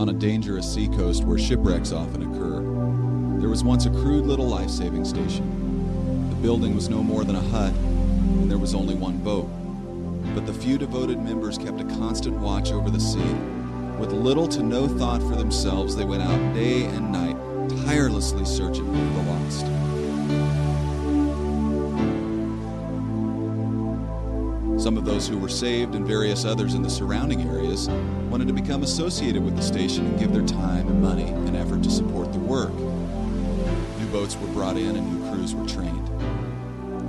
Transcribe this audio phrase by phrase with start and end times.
[0.00, 2.62] on a dangerous seacoast where shipwrecks often occur.
[3.38, 6.30] There was once a crude little life saving station.
[6.30, 9.46] The building was no more than a hut, and there was only one boat.
[10.34, 13.34] But the few devoted members kept a constant watch over the sea.
[13.98, 17.36] With little to no thought for themselves, they went out day and night,
[17.84, 20.59] tirelessly searching for the lost.
[24.80, 27.90] Some of those who were saved and various others in the surrounding areas
[28.30, 31.82] wanted to become associated with the station and give their time and money and effort
[31.82, 32.72] to support the work.
[32.72, 36.08] New boats were brought in and new crews were trained,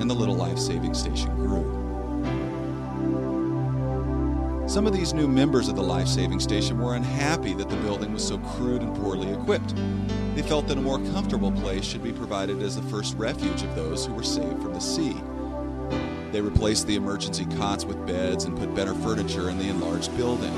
[0.02, 1.64] and the little life saving station grew.
[4.68, 8.12] Some of these new members of the life saving station were unhappy that the building
[8.12, 9.76] was so crude and poorly equipped.
[10.36, 13.74] They felt that a more comfortable place should be provided as the first refuge of
[13.78, 15.16] those who were saved from the sea.
[16.32, 20.54] They replaced the emergency cots with beds and put better furniture in the enlarged building.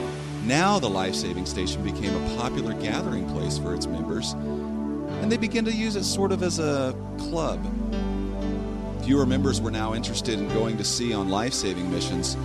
[0.46, 5.38] Now the life saving station became a popular gathering place for its members, and they
[5.38, 7.66] began to use it sort of as a club.
[9.04, 12.38] Fewer members were now interested in going to sea on life saving missions,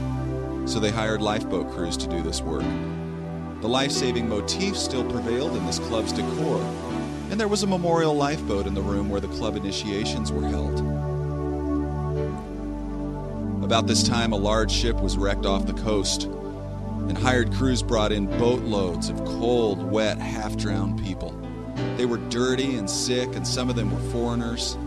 [0.65, 2.65] so they hired lifeboat crews to do this work.
[3.61, 6.61] The life saving motif still prevailed in this club's decor,
[7.31, 10.98] and there was a memorial lifeboat in the room where the club initiations were held.
[13.69, 18.13] About this time, a large ship was wrecked off the coast, and hired crews brought
[18.13, 21.39] in boatloads of cold, wet, half drowned people.
[21.99, 24.79] They were dirty and sick, and some of them were foreigners.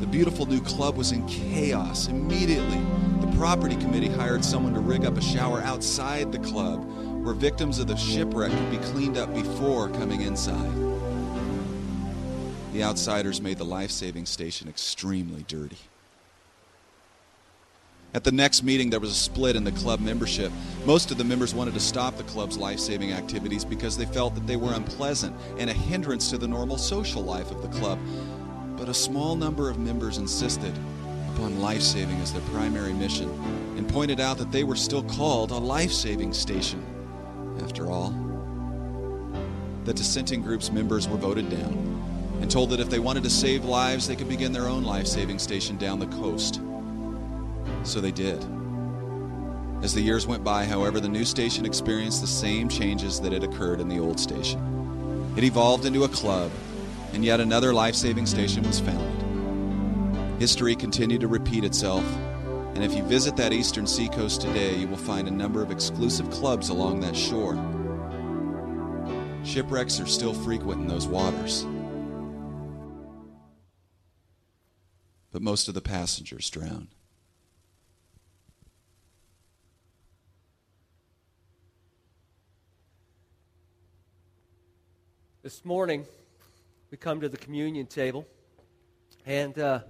[0.00, 2.80] The beautiful new club was in chaos immediately.
[3.20, 6.82] The property committee hired someone to rig up a shower outside the club
[7.22, 10.72] where victims of the shipwreck could be cleaned up before coming inside.
[12.72, 15.76] The outsiders made the life saving station extremely dirty.
[18.14, 20.52] At the next meeting, there was a split in the club membership.
[20.84, 24.34] Most of the members wanted to stop the club's life saving activities because they felt
[24.34, 27.98] that they were unpleasant and a hindrance to the normal social life of the club.
[28.76, 30.74] But a small number of members insisted
[31.34, 33.30] upon life saving as their primary mission
[33.78, 36.84] and pointed out that they were still called a life saving station,
[37.62, 38.10] after all.
[39.84, 43.64] The dissenting group's members were voted down and told that if they wanted to save
[43.64, 46.60] lives, they could begin their own life saving station down the coast.
[47.84, 48.44] So they did.
[49.82, 53.42] As the years went by, however, the new station experienced the same changes that had
[53.42, 55.34] occurred in the old station.
[55.36, 56.52] It evolved into a club,
[57.12, 60.40] and yet another life saving station was founded.
[60.40, 62.04] History continued to repeat itself,
[62.74, 66.30] and if you visit that eastern seacoast today, you will find a number of exclusive
[66.30, 67.56] clubs along that shore.
[69.44, 71.66] Shipwrecks are still frequent in those waters,
[75.32, 76.88] but most of the passengers drown.
[85.42, 86.06] This morning,
[86.92, 88.28] we come to the communion table.
[89.26, 89.80] And uh,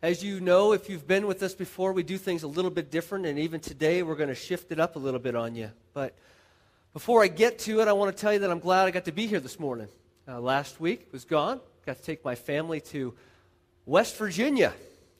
[0.00, 2.90] as you know, if you've been with us before, we do things a little bit
[2.90, 3.26] different.
[3.26, 5.70] And even today, we're going to shift it up a little bit on you.
[5.92, 6.16] But
[6.94, 9.04] before I get to it, I want to tell you that I'm glad I got
[9.04, 9.88] to be here this morning.
[10.26, 11.60] Uh, last week was gone.
[11.84, 13.12] Got to take my family to
[13.84, 14.72] West Virginia.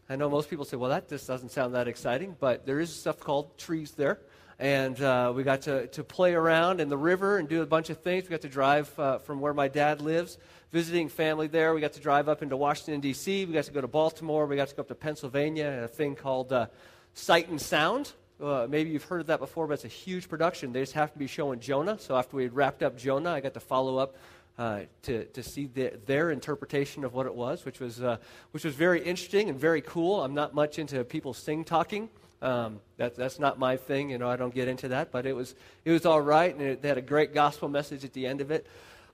[0.08, 2.90] I know most people say, well, that just doesn't sound that exciting, but there is
[2.90, 4.18] stuff called trees there
[4.58, 7.90] and uh, we got to, to play around in the river and do a bunch
[7.90, 8.24] of things.
[8.24, 10.38] We got to drive uh, from where my dad lives,
[10.70, 11.74] visiting family there.
[11.74, 13.46] We got to drive up into Washington, D.C.
[13.46, 14.46] We got to go to Baltimore.
[14.46, 16.66] We got to go up to Pennsylvania a thing called uh,
[17.14, 18.12] Sight and Sound.
[18.42, 20.72] Uh, maybe you've heard of that before, but it's a huge production.
[20.72, 21.98] They just have to be showing Jonah.
[21.98, 24.16] So after we had wrapped up Jonah, I got to follow up
[24.58, 28.16] uh, to, to see the, their interpretation of what it was, which was, uh,
[28.50, 30.22] which was very interesting and very cool.
[30.22, 32.08] I'm not much into people sing talking.
[32.42, 35.32] Um, that, that's not my thing, you know, I don't get into that, but it
[35.32, 35.54] was,
[35.84, 38.40] it was all right, and it, they had a great gospel message at the end
[38.40, 38.66] of it.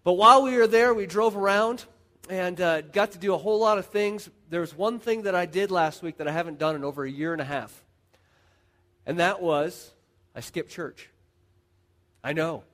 [0.03, 1.85] But while we were there, we drove around
[2.31, 4.31] and uh, got to do a whole lot of things.
[4.49, 7.05] There was one thing that I did last week that I haven't done in over
[7.05, 7.85] a year and a half,
[9.05, 9.91] and that was
[10.35, 11.11] I skipped church.
[12.25, 12.65] I know.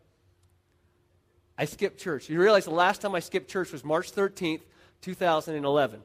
[1.58, 2.28] I skipped church.
[2.28, 4.60] You realize the last time I skipped church was March 13th,
[5.02, 6.00] 2011.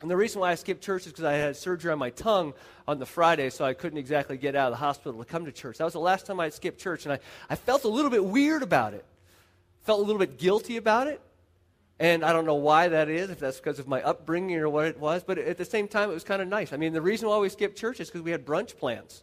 [0.00, 2.54] And the reason why I skipped church is because I had surgery on my tongue
[2.88, 5.52] on the Friday, so I couldn't exactly get out of the hospital to come to
[5.52, 5.78] church.
[5.78, 7.18] That was the last time I skipped church, and I,
[7.50, 9.04] I felt a little bit weird about it.
[9.82, 11.20] Felt a little bit guilty about it.
[11.98, 14.86] And I don't know why that is, if that's because of my upbringing or what
[14.86, 16.72] it was, but at the same time, it was kind of nice.
[16.72, 19.22] I mean, the reason why we skipped church is because we had brunch plans.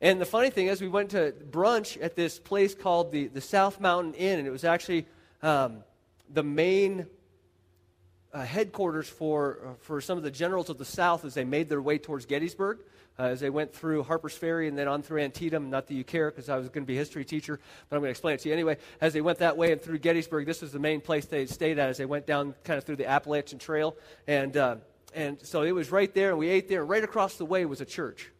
[0.00, 3.42] And the funny thing is, we went to brunch at this place called the, the
[3.42, 5.06] South Mountain Inn, and it was actually
[5.42, 5.84] um,
[6.32, 7.06] the main
[8.32, 11.68] uh, headquarters for, uh, for some of the generals of the South as they made
[11.68, 12.78] their way towards Gettysburg,
[13.18, 15.68] uh, as they went through Harper's Ferry and then on through Antietam.
[15.68, 18.02] Not that you care because I was going to be a history teacher, but I'm
[18.02, 18.76] going to explain it to you anyway.
[19.00, 21.78] As they went that way and through Gettysburg, this was the main place they stayed
[21.78, 23.96] at as they went down kind of through the Appalachian Trail.
[24.26, 24.76] And, uh,
[25.12, 26.84] and so it was right there, and we ate there.
[26.84, 28.30] Right across the way was a church.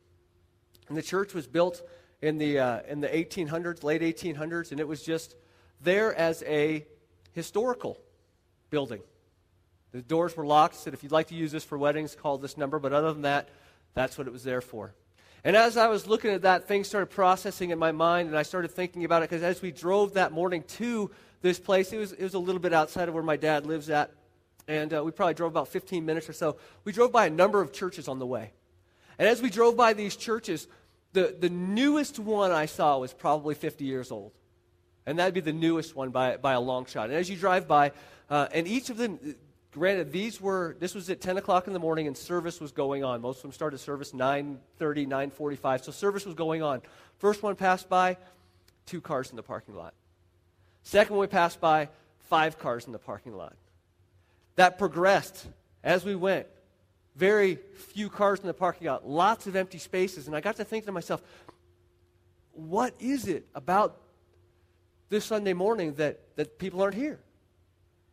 [0.89, 1.83] And the church was built
[2.23, 5.35] in the, uh, in the 1800s, late 1800s, and it was just
[5.81, 6.87] there as a
[7.33, 7.99] historical
[8.71, 9.01] building.
[9.93, 10.77] The doors were locked.
[10.77, 12.79] Said, if you'd like to use this for weddings, call this number.
[12.79, 13.49] But other than that,
[13.95, 14.95] that's what it was there for.
[15.43, 18.43] And as I was looking at that, things started processing in my mind, and I
[18.43, 21.11] started thinking about it because as we drove that morning to
[21.41, 23.89] this place, it was, it was a little bit outside of where my dad lives
[23.89, 24.11] at,
[24.69, 26.59] and uh, we probably drove about 15 minutes or so.
[26.85, 28.53] We drove by a number of churches on the way.
[29.19, 30.69] And as we drove by these churches,
[31.13, 34.33] the, the newest one I saw was probably 50 years old.
[35.07, 37.09] And that'd be the newest one by, by a long shot.
[37.09, 37.93] And as you drive by,
[38.29, 39.19] uh, and each of them,
[39.73, 43.05] granted, these were, this was at 10 o'clock in the morning and service was going
[43.05, 43.21] on.
[43.21, 45.85] Most of them started service 9.30, 9.45.
[45.85, 46.83] So service was going on.
[47.19, 48.17] First one passed by,
[48.87, 49.95] two cars in the parking lot.
[50.83, 51.89] Second one passed by,
[52.29, 53.55] five cars in the parking lot.
[54.57, 55.47] That progressed
[55.85, 56.47] as we went.
[57.17, 57.57] Very
[57.93, 60.27] few cars in the parking lot, lots of empty spaces.
[60.27, 61.23] And I got to think to myself,
[62.53, 64.01] what is it about
[65.09, 67.21] this Sunday morning that, that people aren't here?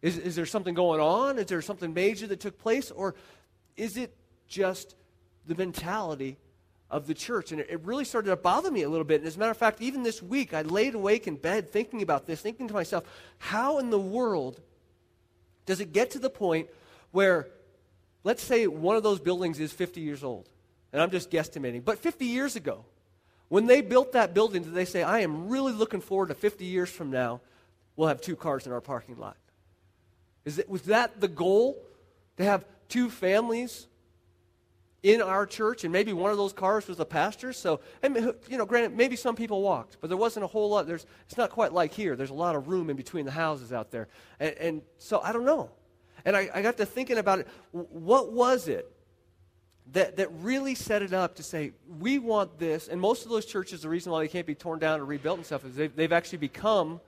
[0.02, 1.40] Is, is there something going on?
[1.40, 2.92] Is there something major that took place?
[2.92, 3.16] Or
[3.76, 4.16] is it
[4.48, 4.96] just
[5.48, 6.38] the mentality
[6.90, 7.52] of the church?
[7.52, 9.22] And it, it really started to bother me a little bit.
[9.22, 12.02] And as a matter of fact, even this week, I laid awake in bed thinking
[12.02, 13.06] about this, thinking to myself,
[13.40, 14.62] how in the world
[15.66, 16.70] does it get to the point
[17.12, 17.48] where,
[18.24, 20.48] let's say one of those buildings is 50 years old?
[20.94, 21.84] And I'm just guesstimating.
[21.84, 22.86] But 50 years ago,
[23.50, 26.66] when they built that building, did they say, I am really looking forward to 50
[26.66, 27.42] years from now,
[27.96, 29.38] we'll have two cars in our parking lot?
[30.48, 31.84] Is it, was that the goal?
[32.38, 33.88] To have two families
[35.04, 37.52] in our church, and maybe one of those cars was the pastor.
[37.52, 38.16] So, and,
[38.48, 40.88] you know, granted, maybe some people walked, but there wasn't a whole lot.
[40.88, 42.16] There's, it's not quite like here.
[42.16, 44.08] There's a lot of room in between the houses out there.
[44.40, 45.70] And, and so I don't know.
[46.24, 47.48] And I, I got to thinking about it.
[47.72, 48.90] What was it
[49.94, 52.88] that, that really set it up to say, we want this?
[52.88, 55.38] And most of those churches, the reason why they can't be torn down or rebuilt
[55.38, 57.02] and stuff is they've, they've actually become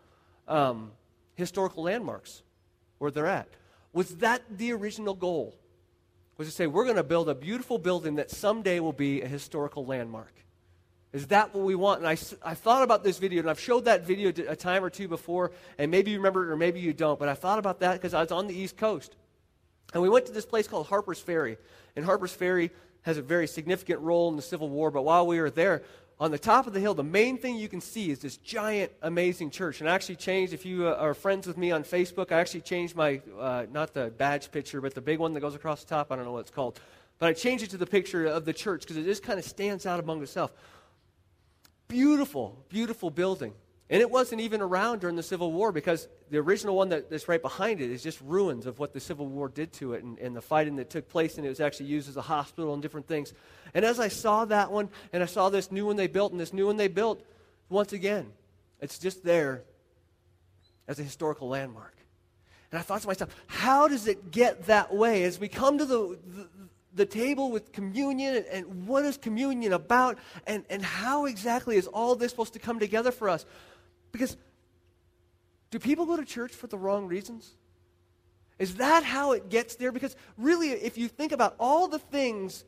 [0.48, 0.92] um,
[1.36, 2.44] historical landmarks
[3.00, 3.50] where they're at.
[3.92, 5.56] Was that the original goal?
[6.38, 9.28] Was to say, we're going to build a beautiful building that someday will be a
[9.28, 10.34] historical landmark.
[11.12, 12.00] Is that what we want?
[12.00, 14.90] And I, I thought about this video, and I've showed that video a time or
[14.90, 17.80] two before, and maybe you remember it or maybe you don't, but I thought about
[17.80, 19.16] that because I was on the East Coast.
[19.94, 21.58] And we went to this place called Harper's Ferry.
[21.96, 22.72] And Harper's Ferry
[23.02, 25.82] has a very significant role in the Civil War, but while we were there,
[26.20, 28.92] on the top of the hill, the main thing you can see is this giant,
[29.02, 29.80] amazing church.
[29.80, 32.62] And I actually changed, if you uh, are friends with me on Facebook, I actually
[32.62, 35.90] changed my, uh, not the badge picture, but the big one that goes across the
[35.90, 36.12] top.
[36.12, 36.80] I don't know what it's called.
[37.20, 39.46] But I changed it to the picture of the church because it just kind of
[39.46, 40.52] stands out among itself.
[41.88, 43.54] Beautiful, beautiful building.
[43.92, 47.28] And it wasn't even around during the Civil War because the original one that, that's
[47.28, 50.20] right behind it is just ruins of what the Civil War did to it and,
[50.20, 52.84] and the fighting that took place, and it was actually used as a hospital and
[52.84, 53.34] different things.
[53.74, 56.40] And as I saw that one, and I saw this new one they built, and
[56.40, 57.26] this new one they built,
[57.68, 58.32] once again,
[58.80, 59.64] it's just there
[60.88, 61.96] as a historical landmark.
[62.72, 65.24] And I thought to myself, how does it get that way?
[65.24, 66.48] As we come to the, the,
[66.94, 71.88] the table with communion and, and, what is communion about and, and how exactly is
[71.88, 73.46] all this supposed to come together for us
[74.12, 74.38] because
[75.72, 77.56] do people go to church for the wrong reasons?
[78.58, 79.92] Is that how it gets there?
[79.92, 82.66] Because really, if you think about all the things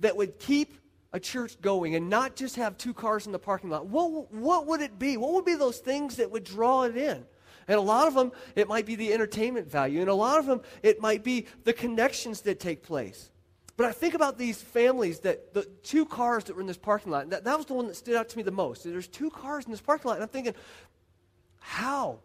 [0.00, 0.74] that would keep
[1.12, 4.66] a church going and not just have two cars in the parking lot, what, what
[4.66, 5.16] would it be?
[5.16, 7.24] What would be those things that would draw it in?
[7.68, 10.00] And a lot of them, it might be the entertainment value.
[10.00, 13.30] And a lot of them, it might be the connections that take place.
[13.78, 17.12] But I think about these families that the two cars that were in this parking
[17.12, 17.30] lot.
[17.30, 18.82] That, that was the one that stood out to me the most.
[18.82, 20.14] There's two cars in this parking lot.
[20.14, 20.54] And I'm thinking,
[21.60, 22.18] how?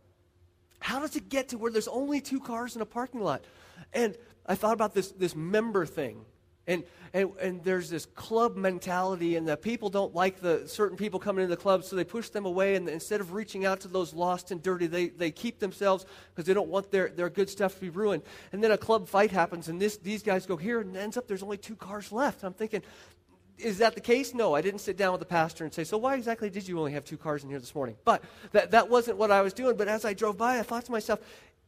[0.80, 3.46] How does it get to where there's only two cars in a parking lot?
[3.94, 4.18] And
[4.48, 6.26] I thought about this, this member thing.
[6.66, 11.20] And, and, and there's this club mentality, and the people don't like the certain people
[11.20, 12.76] coming into the club, so they push them away.
[12.76, 16.46] And instead of reaching out to those lost and dirty, they, they keep themselves because
[16.46, 18.24] they don't want their, their good stuff to be ruined.
[18.54, 21.28] And then a club fight happens, and this, these guys go here, and ends up
[21.28, 22.44] there's only two cars left.
[22.44, 22.82] I'm thinking,
[23.58, 24.34] is that the case?
[24.34, 26.80] No, I didn't sit down with the pastor and say, So, why exactly did you
[26.80, 27.96] only have two cars in here this morning?
[28.04, 29.76] But that, that wasn't what I was doing.
[29.78, 31.20] But as I drove by, I thought to myself,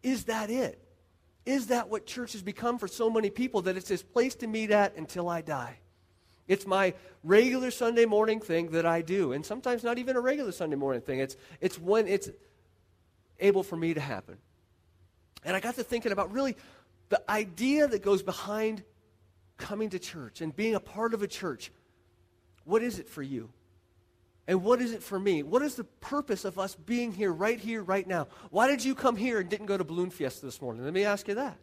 [0.02, 0.82] Is that it?
[1.46, 4.48] Is that what church has become for so many people that it's this place to
[4.48, 5.78] meet at until I die?
[6.48, 9.32] It's my regular Sunday morning thing that I do.
[9.32, 11.20] And sometimes not even a regular Sunday morning thing.
[11.20, 12.30] It's, it's when it's
[13.40, 14.38] able for me to happen.
[15.44, 16.56] And I got to thinking about really
[17.10, 18.84] the idea that goes behind
[19.58, 21.72] coming to church and being a part of a church,
[22.64, 23.50] what is it for you?
[24.48, 25.42] And what is it for me?
[25.42, 28.28] What is the purpose of us being here, right here, right now?
[28.52, 30.84] Why did you come here and didn't go to Balloon Fiesta this morning?
[30.84, 31.58] Let me ask you that.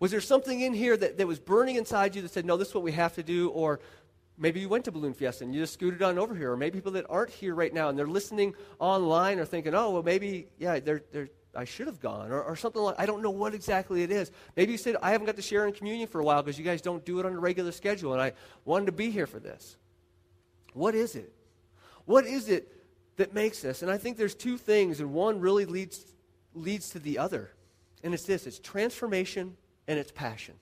[0.00, 2.68] Was there something in here that, that was burning inside you that said, no, this
[2.68, 3.50] is what we have to do?
[3.50, 3.80] Or
[4.36, 6.52] maybe you went to Balloon Fiesta and you just scooted on over here.
[6.52, 9.92] Or maybe people that aren't here right now and they're listening online are thinking, oh,
[9.92, 12.32] well, maybe, yeah, they're, they're, I should have gone.
[12.32, 14.32] Or, or something like I don't know what exactly it is.
[14.56, 16.64] Maybe you said, I haven't got to share in communion for a while because you
[16.64, 18.32] guys don't do it on a regular schedule and I
[18.64, 19.76] wanted to be here for this.
[20.74, 21.32] What is it?
[22.06, 22.72] What is it
[23.16, 23.82] that makes us?
[23.82, 26.04] And I think there's two things, and one really leads,
[26.54, 27.50] leads to the other.
[28.02, 30.54] And it's this it's transformation and it's passion.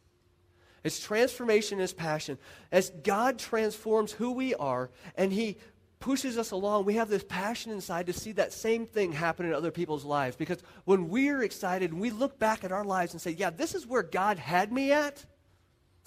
[0.82, 2.38] It's transformation and it's passion.
[2.70, 5.56] As God transforms who we are and He
[5.98, 9.54] pushes us along, we have this passion inside to see that same thing happen in
[9.54, 10.36] other people's lives.
[10.36, 13.74] Because when we're excited and we look back at our lives and say, yeah, this
[13.74, 15.24] is where God had me at,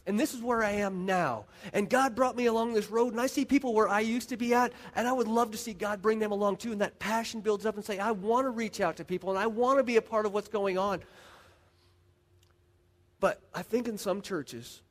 [0.07, 1.45] and this is where I am now.
[1.73, 4.37] And God brought me along this road, and I see people where I used to
[4.37, 6.71] be at, and I would love to see God bring them along too.
[6.71, 9.37] And that passion builds up and say, I want to reach out to people, and
[9.37, 11.01] I want to be a part of what's going on.
[13.19, 14.81] But I think in some churches,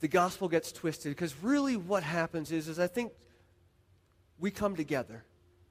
[0.00, 3.12] the gospel gets twisted because really what happens is, is I think
[4.40, 5.24] we come together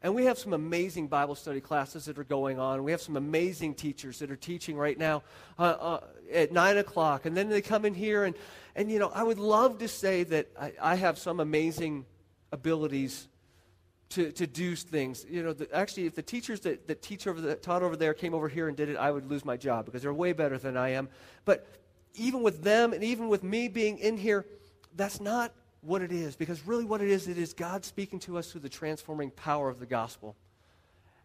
[0.05, 2.83] and we have some amazing Bible study classes that are going on.
[2.83, 5.23] We have some amazing teachers that are teaching right now
[5.57, 5.99] uh, uh,
[6.31, 7.25] at 9 o'clock.
[7.25, 8.35] And then they come in here, and,
[8.75, 12.05] and you know, I would love to say that I, I have some amazing
[12.51, 13.27] abilities
[14.09, 15.25] to, to do things.
[15.27, 18.13] You know, the, actually, if the teachers that, that teach over the, taught over there
[18.13, 20.59] came over here and did it, I would lose my job because they're way better
[20.59, 21.09] than I am.
[21.45, 21.67] But
[22.13, 24.45] even with them and even with me being in here,
[24.95, 25.51] that's not
[25.85, 26.35] what it is.
[26.35, 29.69] Because really, what it is, it is God speaking to us through the transforming power
[29.69, 30.35] of the gospel.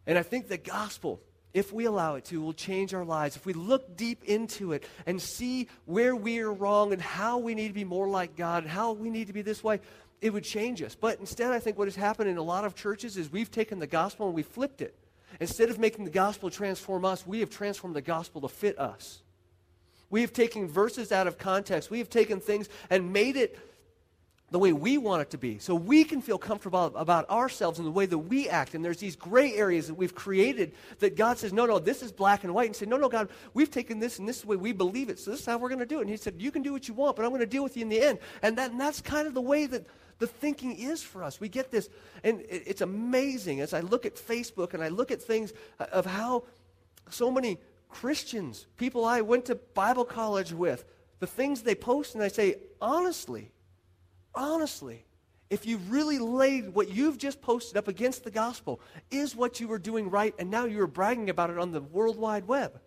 [0.07, 1.21] And I think the gospel,
[1.53, 3.37] if we allow it to, will change our lives.
[3.37, 7.55] If we look deep into it and see where we are wrong and how we
[7.55, 9.81] need to be more like God and how we need to be this way,
[10.21, 10.95] it would change us.
[10.95, 13.79] But instead, I think what has happened in a lot of churches is we've taken
[13.79, 14.95] the gospel and we flipped it.
[15.39, 19.21] Instead of making the gospel transform us, we have transformed the gospel to fit us.
[20.11, 21.91] We have taken verses out of context.
[21.91, 23.59] We have taken things and made it
[24.51, 25.59] the way we want it to be.
[25.59, 28.75] So we can feel comfortable about ourselves and the way that we act.
[28.75, 32.11] And there's these gray areas that we've created that god says no no this is
[32.11, 34.49] black and white and say no no god we've taken this and this is the
[34.49, 36.03] way we believe it so this is how we're going to do it.
[36.03, 37.77] And he said you can do what you want but i'm going to deal with
[37.77, 38.19] you in the end.
[38.43, 39.87] And, that, and that's kind of the way that
[40.19, 41.41] the thinking is for us.
[41.41, 41.89] We get this
[42.25, 45.87] and it, it's amazing as i look at facebook and i look at things uh,
[45.93, 46.45] of how
[47.09, 50.85] so many christians people i went to bible college with
[51.19, 53.51] the things they post and i say honestly
[54.35, 55.05] honestly,
[55.49, 59.69] if you really laid what you've just posted up against the gospel, is what you
[59.69, 62.81] were doing right, and now you're bragging about it on the World Wide Web.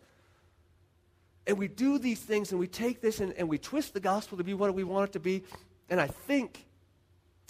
[1.46, 4.38] And we do these things and we take this and, and we twist the gospel
[4.38, 5.44] to be what we want it to be.
[5.90, 6.66] And I think,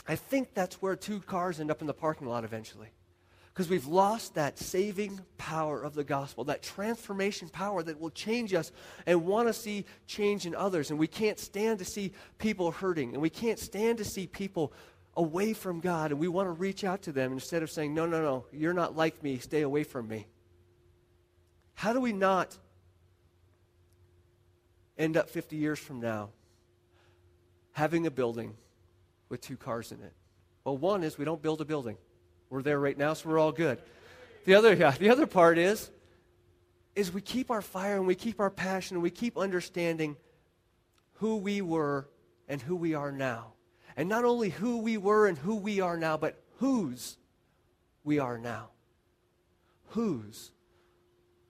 [0.07, 2.89] I think that's where two cars end up in the parking lot eventually
[3.53, 8.51] because we've lost that saving power of the gospel, that transformation power that will change
[8.53, 8.72] us
[9.05, 10.89] and want to see change in others.
[10.89, 14.74] And we can't stand to see people hurting, and we can't stand to see people
[15.15, 18.07] away from God, and we want to reach out to them instead of saying, No,
[18.07, 20.25] no, no, you're not like me, stay away from me.
[21.75, 22.57] How do we not
[24.98, 26.29] end up 50 years from now
[27.74, 28.55] having a building
[29.29, 30.13] with two cars in it?
[30.63, 31.98] Well, one is we don't build a building.
[32.53, 33.81] We're there right now, so we're all good.
[34.45, 35.89] The other, yeah, the other part is,
[36.95, 40.15] is we keep our fire and we keep our passion and we keep understanding
[41.13, 42.07] who we were
[42.48, 43.53] and who we are now.
[43.98, 47.17] And not only who we were and who we are now, but whose
[48.03, 48.69] we are now.
[49.88, 50.51] Whose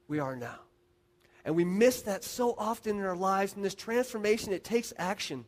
[0.07, 0.59] we are now.
[1.43, 3.55] And we miss that so often in our lives.
[3.57, 5.43] And this transformation, it takes action.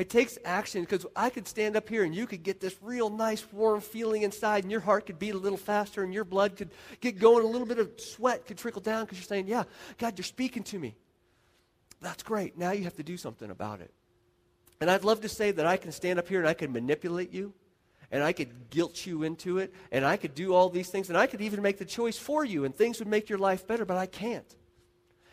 [0.00, 3.10] It takes action because I could stand up here and you could get this real
[3.10, 6.56] nice warm feeling inside and your heart could beat a little faster and your blood
[6.56, 6.70] could
[7.02, 7.44] get going.
[7.44, 9.64] A little bit of sweat could trickle down because you're saying, Yeah,
[9.98, 10.96] God, you're speaking to me.
[12.00, 12.56] That's great.
[12.56, 13.92] Now you have to do something about it.
[14.80, 17.30] And I'd love to say that I can stand up here and I can manipulate
[17.30, 17.52] you
[18.10, 21.18] and I could guilt you into it and I could do all these things and
[21.18, 23.84] I could even make the choice for you and things would make your life better,
[23.84, 24.56] but I can't.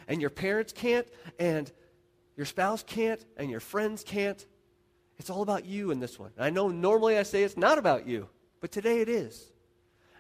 [0.10, 1.08] And your parents can't
[1.40, 1.72] and
[2.36, 4.46] your spouse can't and your friends can't
[5.18, 6.32] it's all about you in this one.
[6.38, 8.30] I know normally I say it's not about you,
[8.62, 9.52] but today it is.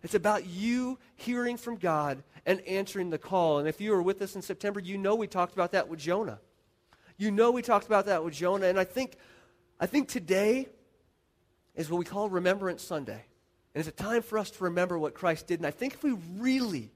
[0.04, 3.60] It's about you hearing from God and answering the call.
[3.60, 6.00] And if you were with us in September, you know we talked about that with
[6.00, 6.40] Jonah.
[7.18, 8.68] You know we talked about that with Jonah.
[8.68, 9.18] And I think,
[9.80, 10.68] I think today
[11.76, 13.24] is what we call Remembrance Sunday.
[13.74, 15.60] And it's a time for us to remember what Christ did.
[15.60, 16.92] And I think if we really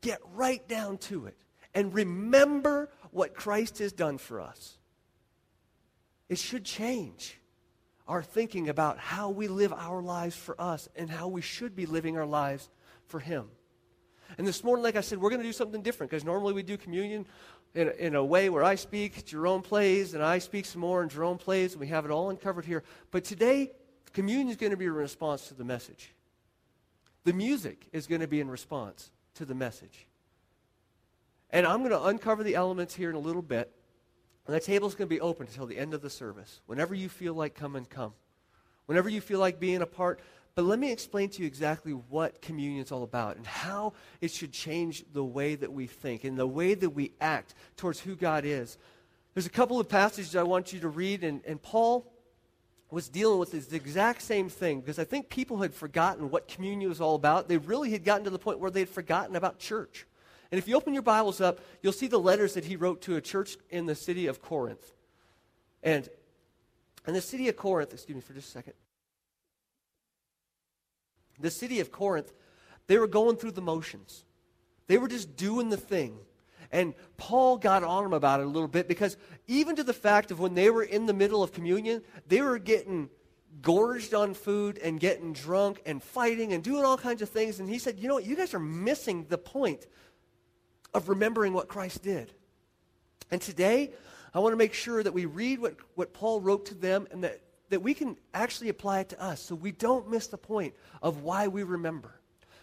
[0.00, 1.36] get right down to it
[1.74, 4.78] and remember what Christ has done for us.
[6.32, 7.38] It should change
[8.08, 11.84] our thinking about how we live our lives for us and how we should be
[11.84, 12.70] living our lives
[13.04, 13.50] for Him.
[14.38, 16.62] And this morning, like I said, we're going to do something different because normally we
[16.62, 17.26] do communion
[17.74, 21.02] in a, in a way where I speak, Jerome plays, and I speak some more,
[21.02, 22.82] and Jerome plays, and we have it all uncovered here.
[23.10, 23.72] But today,
[24.14, 26.14] communion is going to be a response to the message.
[27.24, 30.06] The music is going to be in response to the message.
[31.50, 33.70] And I'm going to uncover the elements here in a little bit.
[34.46, 36.60] And the table's going to be open until the end of the service.
[36.66, 38.12] Whenever you feel like come and come.
[38.86, 40.20] Whenever you feel like being a part.
[40.54, 44.30] But let me explain to you exactly what communion is all about and how it
[44.30, 48.16] should change the way that we think and the way that we act towards who
[48.16, 48.76] God is.
[49.34, 52.12] There's a couple of passages I want you to read, and, and Paul
[52.90, 56.90] was dealing with this exact same thing because I think people had forgotten what communion
[56.90, 57.48] was all about.
[57.48, 60.06] They really had gotten to the point where they had forgotten about church.
[60.52, 63.16] And if you open your Bibles up, you'll see the letters that he wrote to
[63.16, 64.92] a church in the city of Corinth.
[65.82, 66.06] And
[67.06, 68.74] in the city of Corinth, excuse me for just a second.
[71.40, 72.34] The city of Corinth,
[72.86, 74.26] they were going through the motions.
[74.88, 76.18] They were just doing the thing.
[76.70, 79.16] And Paul got on them about it a little bit because
[79.46, 82.58] even to the fact of when they were in the middle of communion, they were
[82.58, 83.08] getting
[83.62, 87.58] gorged on food and getting drunk and fighting and doing all kinds of things.
[87.58, 88.26] And he said, You know what?
[88.26, 89.86] You guys are missing the point
[90.94, 92.32] of remembering what Christ did.
[93.30, 93.92] And today,
[94.34, 97.24] I want to make sure that we read what, what Paul wrote to them and
[97.24, 100.74] that, that we can actually apply it to us so we don't miss the point
[101.02, 102.14] of why we remember.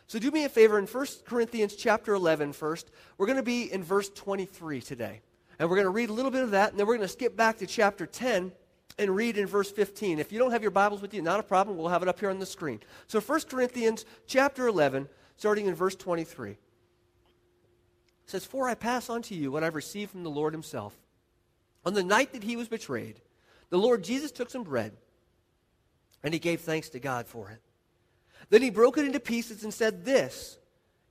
[0.07, 2.89] So do me a favor in 1 Corinthians chapter 11 first.
[3.17, 5.21] We're going to be in verse 23 today.
[5.59, 7.11] And we're going to read a little bit of that, and then we're going to
[7.11, 8.51] skip back to chapter 10
[8.97, 10.17] and read in verse 15.
[10.19, 11.77] If you don't have your Bibles with you, not a problem.
[11.77, 12.79] We'll have it up here on the screen.
[13.07, 15.07] So 1 Corinthians chapter 11,
[15.37, 16.57] starting in verse 23
[18.29, 20.95] says, For I pass on to you what I've received from the Lord himself.
[21.85, 23.21] On the night that he was betrayed,
[23.69, 24.93] the Lord Jesus took some bread,
[26.23, 27.61] and he gave thanks to God for it.
[28.49, 30.57] Then he broke it into pieces and said, This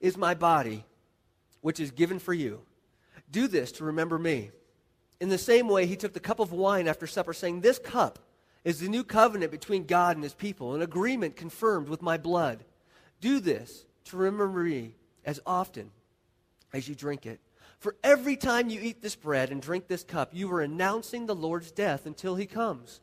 [0.01, 0.85] is my body,
[1.61, 2.61] which is given for you.
[3.31, 4.51] Do this to remember me.
[5.21, 8.19] In the same way, he took the cup of wine after supper, saying, This cup
[8.65, 12.65] is the new covenant between God and his people, an agreement confirmed with my blood.
[13.21, 15.91] Do this to remember me as often
[16.73, 17.41] as you drink it.
[17.79, 21.35] For every time you eat this bread and drink this cup, you are announcing the
[21.35, 23.01] Lord's death until he comes.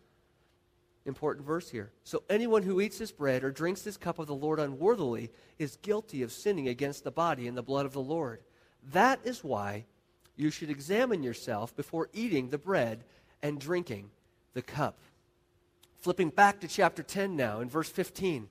[1.05, 1.91] Important verse here.
[2.03, 5.77] So anyone who eats this bread or drinks this cup of the Lord unworthily is
[5.81, 8.41] guilty of sinning against the body and the blood of the Lord.
[8.91, 9.85] That is why
[10.35, 13.03] you should examine yourself before eating the bread
[13.41, 14.09] and drinking
[14.53, 14.97] the cup.
[15.95, 18.49] Flipping back to chapter 10 now, in verse 15.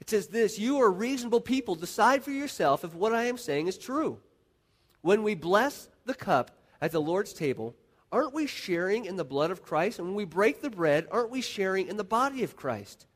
[0.00, 1.74] It says this You are reasonable people.
[1.74, 4.18] Decide for yourself if what I am saying is true.
[5.02, 7.74] When we bless the cup at the Lord's table,
[8.10, 9.98] aren't we sharing in the blood of Christ?
[9.98, 13.06] And when we break the bread, aren't we sharing in the body of Christ?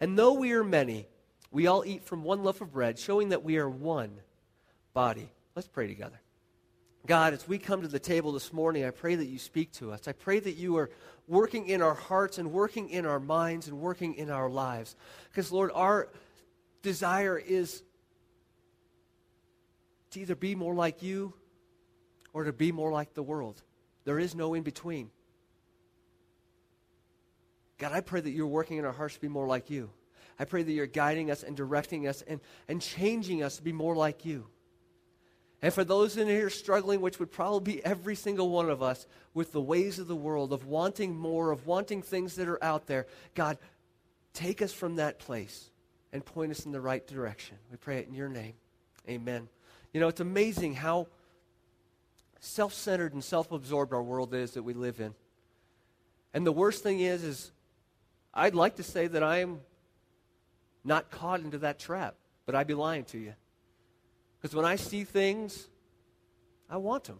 [0.00, 1.06] And though we are many,
[1.50, 4.10] we all eat from one loaf of bread, showing that we are one
[4.92, 5.30] body.
[5.54, 6.20] Let's pray together.
[7.06, 9.92] God, as we come to the table this morning, I pray that you speak to
[9.92, 10.08] us.
[10.08, 10.90] I pray that you are
[11.28, 14.96] working in our hearts and working in our minds and working in our lives.
[15.30, 16.08] Because, Lord, our
[16.84, 17.82] desire is
[20.10, 21.34] to either be more like you
[22.32, 23.60] or to be more like the world.
[24.04, 25.10] There is no in between.
[27.78, 29.90] God, I pray that you're working in our hearts to be more like you.
[30.38, 33.72] I pray that you're guiding us and directing us and, and changing us to be
[33.72, 34.46] more like you.
[35.62, 39.06] And for those in here struggling, which would probably be every single one of us,
[39.32, 42.86] with the ways of the world, of wanting more, of wanting things that are out
[42.86, 43.58] there, God,
[44.34, 45.70] take us from that place
[46.14, 47.58] and point us in the right direction.
[47.70, 48.54] We pray it in your name.
[49.08, 49.48] Amen.
[49.92, 51.08] You know, it's amazing how
[52.38, 55.12] self centered and self absorbed our world is that we live in.
[56.32, 57.52] And the worst thing is, is
[58.32, 59.60] I'd like to say that I am
[60.84, 62.14] not caught into that trap,
[62.46, 63.34] but I'd be lying to you.
[64.40, 65.68] Because when I see things,
[66.70, 67.18] I want them.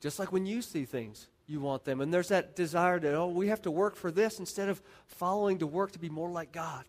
[0.00, 2.00] Just like when you see things, you want them.
[2.00, 5.58] And there's that desire that, oh, we have to work for this instead of following
[5.58, 6.84] to work to be more like God.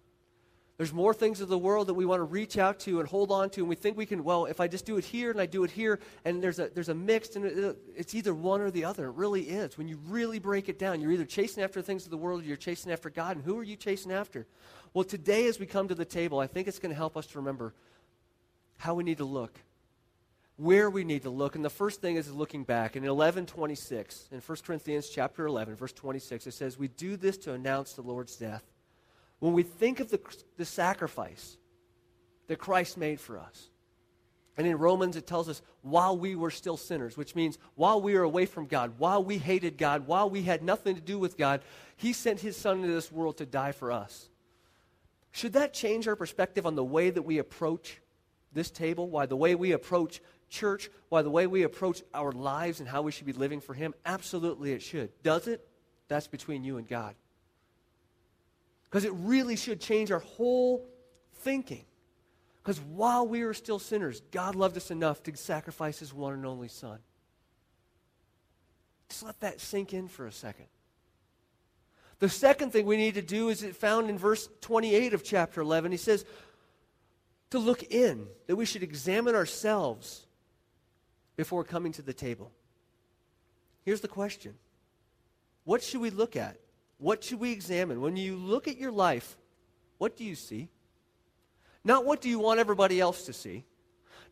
[0.82, 3.32] There's more things of the world that we want to reach out to and hold
[3.32, 5.40] on to, and we think we can, well, if I just do it here and
[5.40, 8.62] I do it here, and there's a, there's a mix, and it, it's either one
[8.62, 9.06] or the other.
[9.10, 9.78] It really is.
[9.78, 12.46] When you really break it down, you're either chasing after things of the world or
[12.46, 13.36] you're chasing after God.
[13.36, 14.48] And who are you chasing after?
[14.92, 17.28] Well, today as we come to the table, I think it's going to help us
[17.28, 17.76] to remember
[18.78, 19.60] how we need to look
[20.58, 21.56] where we need to look.
[21.56, 22.96] And the first thing is looking back.
[22.96, 27.54] In 1126, in 1 Corinthians chapter 11, verse 26, it says, We do this to
[27.54, 28.71] announce the Lord's death.
[29.42, 30.22] When we think of the,
[30.56, 31.58] the sacrifice
[32.48, 33.70] that Christ made for us,
[34.58, 38.14] And in Romans, it tells us while we were still sinners, which means while we
[38.14, 41.38] were away from God, while we hated God, while we had nothing to do with
[41.38, 41.62] God,
[41.96, 44.30] He sent His Son into this world to die for us.
[45.32, 48.02] Should that change our perspective on the way that we approach
[48.52, 49.10] this table?
[49.10, 50.90] Why the way we approach church?
[51.08, 53.94] Why the way we approach our lives and how we should be living for Him?
[54.06, 55.10] Absolutely, it should.
[55.24, 55.66] Does it?
[56.10, 57.16] That's between you and God.
[58.92, 60.86] Because it really should change our whole
[61.36, 61.86] thinking.
[62.62, 66.46] Because while we were still sinners, God loved us enough to sacrifice his one and
[66.46, 67.00] only Son.
[69.10, 70.68] Just let that sink in for a second.
[72.20, 75.62] The second thing we need to do is it found in verse 28 of chapter
[75.62, 75.92] 11.
[75.92, 76.26] He says
[77.52, 80.28] to look in, that we should examine ourselves
[81.36, 82.52] before coming to the table.
[83.86, 84.56] Here's the question
[85.64, 86.58] What should we look at?
[87.02, 88.00] What should we examine?
[88.00, 89.36] When you look at your life,
[89.98, 90.70] what do you see?
[91.84, 93.64] Not what do you want everybody else to see.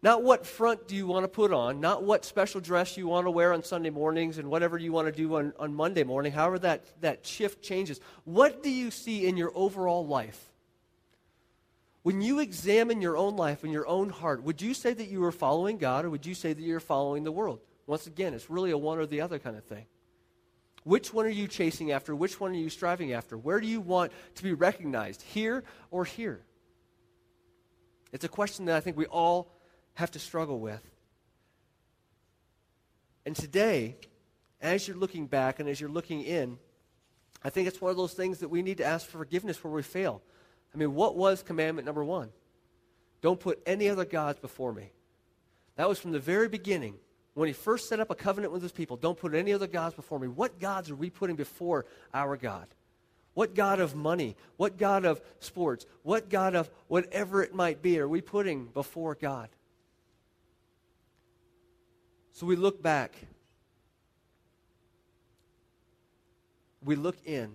[0.04, 1.80] Not what front do you want to put on.
[1.80, 5.08] Not what special dress you want to wear on Sunday mornings and whatever you want
[5.08, 8.00] to do on, on Monday morning, however that, that shift changes.
[8.24, 10.40] What do you see in your overall life?
[12.04, 15.24] When you examine your own life and your own heart, would you say that you
[15.24, 17.62] are following God or would you say that you're following the world?
[17.88, 19.88] Once again, it's really a one or the other kind of thing.
[20.84, 22.16] Which one are you chasing after?
[22.16, 23.38] Which one are you striving after?
[23.38, 26.42] Where do you want to be recognized, here or here?
[28.12, 29.52] It's a question that I think we all
[29.96, 30.82] have to struggle with.
[33.26, 33.98] And today,
[34.62, 36.58] as you're looking back and as you're looking in,
[37.44, 39.72] I think it's one of those things that we need to ask for forgiveness where
[39.72, 40.22] we fail.
[40.74, 42.30] I mean, what was commandment number one?
[43.22, 44.92] Don't put any other gods before me.
[45.76, 46.96] That was from the very beginning.
[47.34, 49.96] When he first set up a covenant with his people, don't put any other gods
[49.96, 50.28] before me.
[50.28, 52.68] What gods are we putting before our God?
[53.34, 54.36] What God of money?
[54.58, 55.86] What God of sports?
[56.04, 59.50] What God of whatever it might be are we putting before God?
[62.34, 63.16] So we look back.
[66.84, 67.54] We look in.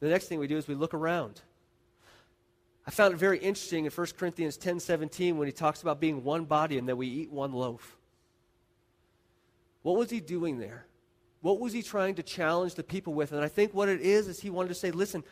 [0.00, 1.40] The next thing we do is we look around.
[2.86, 6.46] I found it very interesting in 1 Corinthians 10:17 when he talks about being one
[6.46, 7.97] body and that we eat one loaf.
[9.82, 10.86] What was he doing there?
[11.40, 13.32] What was he trying to challenge the people with?
[13.32, 15.22] And I think what it is is he wanted to say, listen,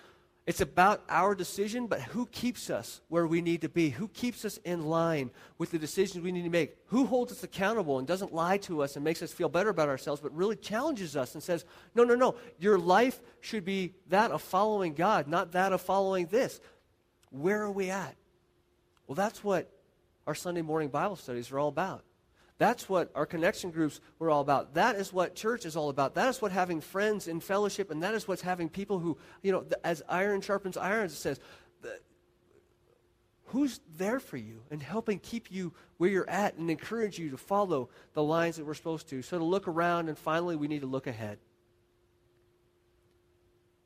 [0.46, 3.90] it's about our decision, but who keeps us where we need to be?
[3.90, 6.76] Who keeps us in line with the decisions we need to make?
[6.86, 9.88] Who holds us accountable and doesn't lie to us and makes us feel better about
[9.88, 11.64] ourselves, but really challenges us and says,
[11.96, 16.26] no, no, no, your life should be that of following God, not that of following
[16.26, 16.60] this.
[17.30, 18.14] Where are we at?
[19.08, 19.68] Well, that's what
[20.28, 22.04] our Sunday morning Bible studies are all about.
[22.58, 24.74] That's what our connection groups were all about.
[24.74, 26.14] That is what church is all about.
[26.14, 29.52] That is what having friends in fellowship, and that is what's having people who, you
[29.52, 31.38] know, as iron sharpens iron, it says,
[33.46, 37.36] who's there for you and helping keep you where you're at and encourage you to
[37.36, 39.22] follow the lines that we're supposed to.
[39.22, 41.38] So to look around, and finally, we need to look ahead.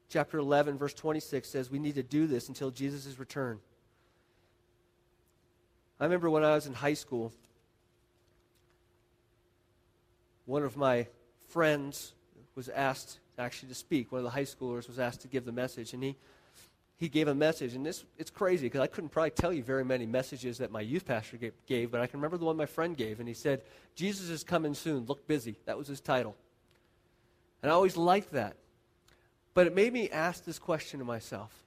[0.09, 3.61] Chapter 11, verse 26 says we need to do this until Jesus' return.
[6.01, 7.33] I remember when I was in high school,
[10.47, 11.07] one of my
[11.49, 12.13] friends
[12.55, 14.13] was asked actually to speak.
[14.13, 16.17] One of the high schoolers was asked to give the message, and he
[16.97, 19.85] he gave a message, and this it's crazy because I couldn't probably tell you very
[19.85, 22.95] many messages that my youth pastor gave, but I can remember the one my friend
[22.95, 23.63] gave, and he said,
[23.95, 25.07] "Jesus is coming soon.
[25.07, 26.37] Look busy." That was his title,
[27.63, 28.57] and I always liked that.
[29.55, 31.65] But it made me ask this question to myself,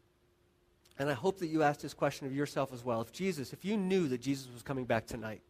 [0.99, 3.01] and I hope that you ask this question of yourself as well.
[3.01, 5.41] If Jesus, if you knew that Jesus was coming back tonight,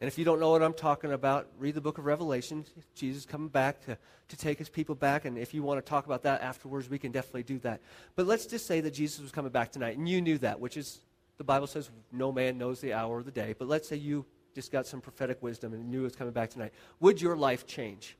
[0.00, 2.66] and if you don't know what I'm talking about, read the book of Revelation.
[2.94, 3.96] Jesus coming back to,
[4.28, 5.24] to take his people back.
[5.24, 7.80] And if you want to talk about that afterwards, we can definitely do that.
[8.14, 10.76] But let's just say that Jesus was coming back tonight, and you knew that, which
[10.76, 11.00] is,
[11.38, 13.54] the Bible says, no man knows the hour or the day.
[13.58, 16.50] But let's say you just got some prophetic wisdom and knew it was coming back
[16.50, 16.72] tonight.
[17.00, 18.18] Would your life change?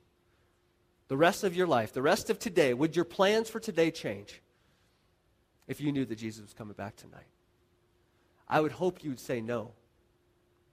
[1.09, 4.41] The rest of your life, the rest of today, would your plans for today change
[5.67, 7.27] if you knew that Jesus was coming back tonight?
[8.49, 9.73] I would hope you would say no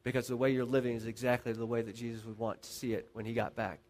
[0.05, 2.93] because the way you're living is exactly the way that Jesus would want to see
[2.93, 3.81] it when he got back.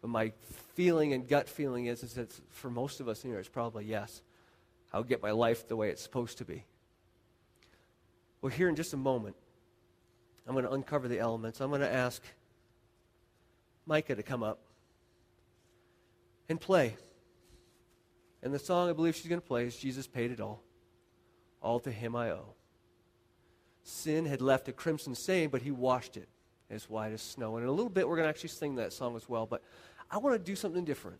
[0.00, 0.32] But my
[0.74, 3.84] feeling and gut feeling is, is that for most of us in here, it's probably
[3.84, 4.22] yes.
[4.92, 6.64] I'll get my life the way it's supposed to be.
[8.40, 9.36] Well, here in just a moment,
[10.46, 11.60] I'm going to uncover the elements.
[11.60, 12.22] I'm going to ask
[13.86, 14.58] Micah to come up
[16.48, 16.96] and play.
[18.42, 20.62] And the song I believe she's going to play is Jesus Paid It All.
[21.60, 22.54] All to Him I Owe.
[23.82, 26.28] Sin had left a crimson stain, but he washed it
[26.70, 27.56] as white as snow.
[27.56, 29.46] And in a little bit, we're going to actually sing that song as well.
[29.46, 29.62] But
[30.10, 31.18] I want to do something different.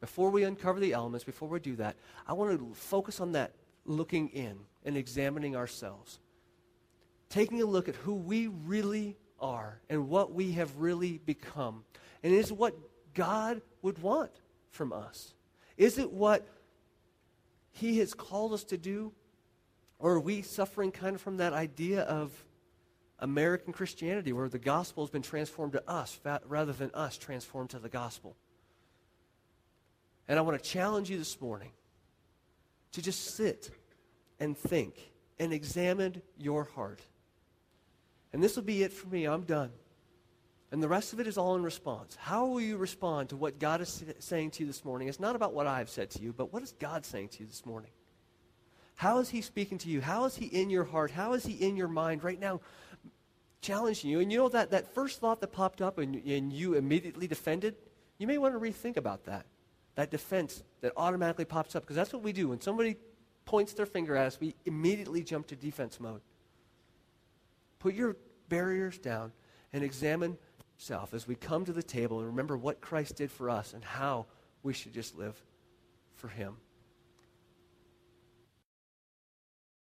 [0.00, 3.52] Before we uncover the elements, before we do that, I want to focus on that
[3.84, 6.20] looking in and examining ourselves.
[7.28, 11.84] taking a look at who we really are and what we have really become.
[12.22, 12.74] And is what
[13.14, 14.30] God would want
[14.70, 15.34] from us?
[15.76, 16.46] Is it what
[17.72, 19.12] He has called us to do?
[19.98, 22.32] Or are we suffering kind of from that idea of
[23.18, 27.78] American Christianity where the gospel has been transformed to us rather than us transformed to
[27.78, 28.36] the gospel?
[30.28, 31.70] And I want to challenge you this morning
[32.92, 33.70] to just sit
[34.40, 37.00] and think and examine your heart.
[38.32, 39.24] And this will be it for me.
[39.24, 39.70] I'm done.
[40.72, 42.16] And the rest of it is all in response.
[42.20, 45.08] How will you respond to what God is saying to you this morning?
[45.08, 47.46] It's not about what I've said to you, but what is God saying to you
[47.46, 47.90] this morning?
[48.96, 50.00] How is He speaking to you?
[50.00, 51.10] How is He in your heart?
[51.10, 52.60] How is He in your mind right now,
[53.60, 54.20] challenging you?
[54.20, 57.76] And you know that, that first thought that popped up and, and you immediately defended?
[58.18, 59.46] You may want to rethink about that.
[59.96, 62.48] That defense that automatically pops up, because that's what we do.
[62.48, 62.96] When somebody
[63.44, 66.20] points their finger at us, we immediately jump to defense mode.
[67.78, 68.16] Put your
[68.48, 69.32] barriers down
[69.72, 70.36] and examine
[70.78, 73.84] yourself as we come to the table and remember what Christ did for us and
[73.84, 74.26] how
[74.62, 75.40] we should just live
[76.14, 76.56] for Him.